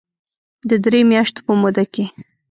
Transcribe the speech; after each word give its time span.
د 0.69 0.71
درې 0.85 1.01
مياشتو 1.11 1.41
په 1.45 1.53
موده 1.61 1.85
کې 1.93 2.05